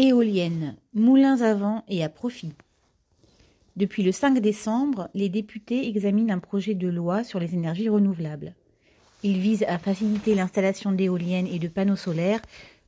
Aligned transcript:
Éoliennes, 0.00 0.76
moulins 0.94 1.40
à 1.40 1.54
vent 1.54 1.82
et 1.88 2.04
à 2.04 2.08
profit. 2.08 2.52
Depuis 3.74 4.04
le 4.04 4.12
5 4.12 4.38
décembre, 4.38 5.10
les 5.12 5.28
députés 5.28 5.88
examinent 5.88 6.32
un 6.32 6.38
projet 6.38 6.74
de 6.74 6.86
loi 6.86 7.24
sur 7.24 7.40
les 7.40 7.54
énergies 7.54 7.88
renouvelables. 7.88 8.54
Il 9.24 9.38
vise 9.38 9.64
à 9.64 9.76
faciliter 9.76 10.36
l'installation 10.36 10.92
d'éoliennes 10.92 11.48
et 11.48 11.58
de 11.58 11.66
panneaux 11.66 11.96
solaires 11.96 12.42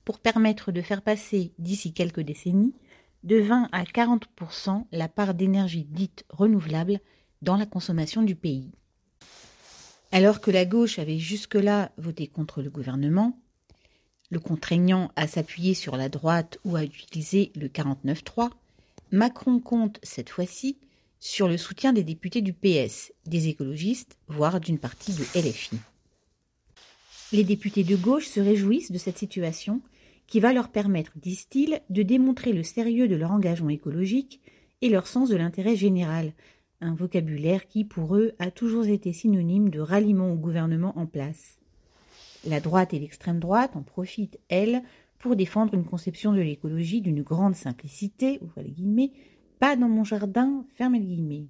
pour 0.04 0.20
permettre 0.20 0.70
de 0.70 0.82
faire 0.82 1.02
passer, 1.02 1.50
d'ici 1.58 1.92
quelques 1.92 2.20
décennies, 2.20 2.74
de 3.24 3.40
20 3.40 3.71
à 3.72 3.83
40% 3.83 4.85
la 4.92 5.08
part 5.08 5.35
d'énergie 5.35 5.88
dite 5.90 6.24
renouvelable 6.29 7.01
dans 7.42 7.56
la 7.56 7.67
consommation 7.67 8.22
du 8.22 8.37
pays. 8.37 8.71
Alors 10.13 10.40
que 10.40 10.53
la 10.53 10.65
gauche 10.65 11.01
avait 11.01 11.19
jusque-là 11.19 11.90
voté 11.97 12.29
contre 12.29 12.63
le 12.63 12.71
gouvernement, 12.71 13.37
le 14.31 14.38
contraignant 14.38 15.10
à 15.17 15.26
s'appuyer 15.26 15.74
sur 15.74 15.96
la 15.96 16.09
droite 16.09 16.59
ou 16.65 16.77
à 16.77 16.84
utiliser 16.84 17.52
le 17.56 17.69
49-3, 17.69 18.50
Macron 19.12 19.59
compte 19.59 19.98
cette 20.02 20.30
fois-ci 20.30 20.78
sur 21.18 21.48
le 21.48 21.59
soutien 21.59 21.92
des 21.92 22.04
députés 22.04 22.40
du 22.40 22.52
PS, 22.52 23.12
des 23.27 23.48
écologistes, 23.48 24.16
voire 24.28 24.60
d'une 24.60 24.78
partie 24.78 25.12
de 25.12 25.24
LFI. 25.38 25.77
Les 27.32 27.45
députés 27.45 27.84
de 27.84 27.96
gauche 27.96 28.27
se 28.27 28.40
réjouissent 28.40 28.90
de 28.90 28.98
cette 28.98 29.18
situation 29.18 29.82
qui 30.27 30.40
va 30.40 30.52
leur 30.52 30.68
permettre, 30.68 31.12
disent-ils, 31.16 31.80
de 31.90 32.02
démontrer 32.02 32.52
le 32.52 32.62
sérieux 32.62 33.09
de 33.09 33.16
leur 33.16 33.32
engagement 33.32 33.68
écologique 33.68 34.40
et 34.80 34.88
leur 34.88 35.06
sens 35.06 35.28
de 35.28 35.37
l'intérêt 35.37 35.76
général, 35.76 36.32
un 36.80 36.95
vocabulaire 36.95 37.66
qui, 37.66 37.84
pour 37.84 38.16
eux, 38.16 38.32
a 38.38 38.51
toujours 38.51 38.87
été 38.87 39.12
synonyme 39.12 39.68
de 39.68 39.80
ralliement 39.80 40.32
au 40.32 40.37
gouvernement 40.37 40.96
en 40.98 41.06
place. 41.06 41.59
La 42.46 42.60
droite 42.60 42.94
et 42.94 42.98
l'extrême 42.98 43.38
droite 43.38 43.76
en 43.76 43.82
profitent, 43.82 44.38
elles, 44.48 44.82
pour 45.18 45.36
défendre 45.36 45.74
une 45.74 45.84
conception 45.84 46.32
de 46.32 46.40
l'écologie 46.40 47.02
d'une 47.02 47.22
grande 47.22 47.54
simplicité, 47.54 48.38
ouvrez 48.40 48.62
les 48.62 48.70
guillemets, 48.70 49.12
pas 49.58 49.76
dans 49.76 49.88
mon 49.88 50.04
jardin, 50.04 50.65
fermez 50.74 51.00
les 51.00 51.06
guillemets. 51.06 51.48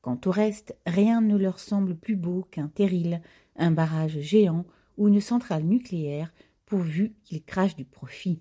Quant 0.00 0.20
au 0.26 0.30
reste, 0.32 0.76
rien 0.84 1.20
ne 1.20 1.36
leur 1.36 1.60
semble 1.60 1.94
plus 1.94 2.16
beau 2.16 2.42
qu'un 2.50 2.66
terril, 2.66 3.22
un 3.56 3.70
barrage 3.70 4.18
géant 4.18 4.66
ou 4.98 5.06
une 5.06 5.20
centrale 5.20 5.62
nucléaire, 5.62 6.32
pourvu 6.66 7.14
qu'ils 7.22 7.44
crachent 7.44 7.76
du 7.76 7.84
profit. 7.84 8.40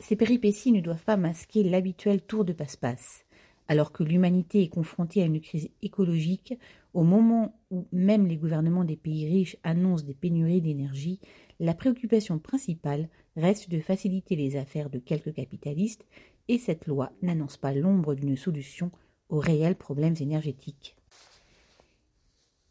Ces 0.00 0.16
péripéties 0.16 0.72
ne 0.72 0.80
doivent 0.80 1.04
pas 1.04 1.16
masquer 1.16 1.62
l'habituel 1.62 2.20
tour 2.20 2.44
de 2.44 2.52
passe-passe 2.52 3.24
alors 3.68 3.92
que 3.92 4.02
l'humanité 4.02 4.62
est 4.62 4.68
confrontée 4.68 5.22
à 5.22 5.26
une 5.26 5.40
crise 5.40 5.70
écologique, 5.82 6.54
au 6.92 7.02
moment 7.02 7.58
où 7.70 7.86
même 7.92 8.26
les 8.26 8.36
gouvernements 8.36 8.84
des 8.84 8.96
pays 8.96 9.26
riches 9.26 9.56
annoncent 9.62 10.04
des 10.04 10.14
pénuries 10.14 10.60
d'énergie, 10.60 11.20
la 11.60 11.74
préoccupation 11.74 12.38
principale 12.38 13.08
reste 13.36 13.70
de 13.70 13.80
faciliter 13.80 14.36
les 14.36 14.56
affaires 14.56 14.90
de 14.90 14.98
quelques 14.98 15.32
capitalistes, 15.32 16.04
et 16.48 16.58
cette 16.58 16.86
loi 16.86 17.12
n'annonce 17.22 17.56
pas 17.56 17.72
l'ombre 17.72 18.14
d'une 18.14 18.36
solution 18.36 18.90
aux 19.28 19.38
réels 19.38 19.76
problèmes 19.76 20.16
énergétiques. 20.20 20.94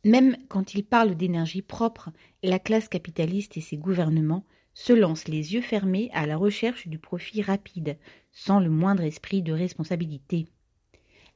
Même 0.05 0.38
quand 0.49 0.73
il 0.73 0.86
parle 0.86 1.16
d'énergie 1.16 1.61
propre, 1.61 2.11
la 2.44 2.59
classe 2.59 2.89
capitaliste 2.89 3.58
et 3.58 3.61
ses 3.61 3.77
gouvernements 3.77 4.45
se 4.73 4.91
lancent 4.91 5.27
les 5.27 5.53
yeux 5.53 5.61
fermés 5.61 6.09
à 6.14 6.25
la 6.25 6.36
recherche 6.36 6.88
du 6.88 6.99
profit 6.99 7.41
rapide, 7.41 7.97
sans 8.31 8.59
le 8.59 8.69
moindre 8.69 9.03
esprit 9.03 9.41
de 9.41 9.53
responsabilité. 9.53 10.47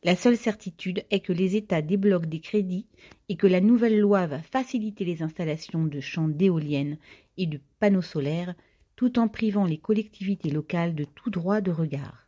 La 0.04 0.16
seule 0.16 0.38
certitude 0.38 1.06
est 1.10 1.22
que 1.22 1.34
les 1.34 1.56
États 1.56 1.82
débloquent 1.82 2.30
des 2.30 2.40
crédits 2.40 2.88
et 3.30 3.36
que 3.36 3.48
la 3.48 3.62
nouvelle 3.62 4.00
loi 4.00 4.28
va 4.28 4.42
faciliter 4.42 5.06
les 5.06 5.24
installations 5.24 5.86
de 5.86 6.00
champs 6.00 6.28
d'éoliennes 6.28 6.98
et 7.38 7.48
de 7.48 7.60
panneaux 7.80 8.02
solaires 8.02 8.54
tout 8.96 9.20
en 9.20 9.28
privant 9.28 9.66
les 9.66 9.78
collectivités 9.78 10.50
locales 10.50 10.96
de 10.96 11.04
tout 11.04 11.30
droit 11.30 11.62
de 11.62 11.72
regard. 11.72 12.28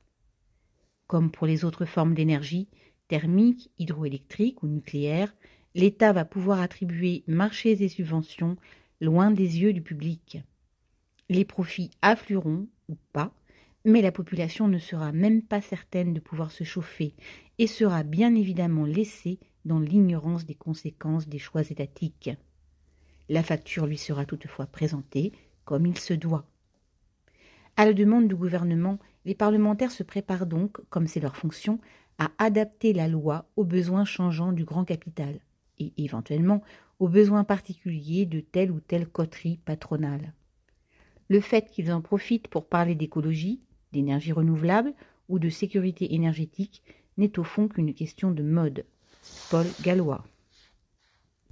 Comme 1.08 1.32
pour 1.32 1.48
les 1.48 1.64
autres 1.66 1.86
formes 1.86 2.14
d'énergie, 2.14 2.68
thermique, 3.08 3.72
hydroélectrique 3.80 4.62
ou 4.64 4.68
nucléaire, 4.68 5.34
l'État 5.76 6.14
va 6.14 6.26
pouvoir 6.26 6.62
attribuer 6.62 7.24
marchés 7.28 7.84
et 7.84 7.90
subventions 7.90 8.58
loin 9.02 9.32
des 9.32 9.60
yeux 9.60 9.74
du 9.74 9.82
public. 9.82 10.40
Les 11.30 11.46
profits 11.46 11.92
afflueront, 12.02 12.68
ou 12.90 12.98
pas, 13.14 13.34
mais 13.90 14.02
la 14.02 14.12
population 14.12 14.68
ne 14.68 14.78
sera 14.78 15.12
même 15.12 15.42
pas 15.42 15.62
certaine 15.62 16.14
de 16.14 16.20
pouvoir 16.20 16.52
se 16.52 16.64
chauffer 16.64 17.16
et 17.58 17.66
sera 17.66 18.04
bien 18.04 18.36
évidemment 18.36 18.86
laissée 18.86 19.40
dans 19.66 19.80
l'ignorance 19.80 20.46
des 20.46 20.54
conséquences 20.54 21.28
des 21.28 21.40
choix 21.40 21.62
étatiques. 21.62 22.30
La 23.30 23.42
facture 23.44 23.88
lui 23.88 23.98
sera 23.98 24.26
toutefois 24.26 24.68
présentée 24.68 25.34
comme 25.66 25.88
il 25.88 25.98
se 25.98 26.14
doit. 26.14 26.46
À 27.78 27.86
la 27.86 27.94
demande 27.94 28.28
du 28.28 28.36
gouvernement, 28.36 29.00
les 29.26 29.36
parlementaires 29.36 29.92
se 29.92 30.04
préparent 30.04 30.46
donc, 30.46 30.78
comme 30.90 31.08
c'est 31.08 31.20
leur 31.20 31.36
fonction, 31.36 31.80
à 32.20 32.30
adapter 32.38 32.94
la 32.94 33.08
loi 33.08 33.50
aux 33.56 33.64
besoins 33.64 34.06
changeants 34.06 34.52
du 34.52 34.66
grand 34.66 34.86
capital 34.86 35.40
et 35.80 35.94
éventuellement 35.98 36.62
aux 37.00 37.08
besoins 37.08 37.44
particuliers 37.44 38.26
de 38.26 38.40
telle 38.40 38.72
ou 38.72 38.82
telle 38.82 39.08
coterie 39.08 39.58
patronale. 39.66 40.34
Le 41.28 41.40
fait 41.40 41.70
qu'ils 41.70 41.92
en 41.92 42.02
profitent 42.02 42.50
pour 42.50 42.68
parler 42.68 42.96
d'écologie, 42.96 43.62
d'énergie 43.92 44.32
renouvelable 44.32 44.94
ou 45.30 45.40
de 45.40 45.50
sécurité 45.50 46.14
énergétique 46.14 46.82
n'est 47.18 47.40
au 47.40 47.44
fond 47.44 47.68
qu'une 47.68 47.94
question 47.94 48.32
de 48.32 48.44
mode. 48.44 48.86
Paul 49.50 49.66
Gallois. 49.84 50.24